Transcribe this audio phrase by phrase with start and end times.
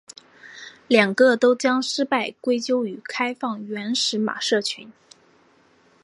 [0.87, 4.91] 两个都将失败归咎于开放原始码社群。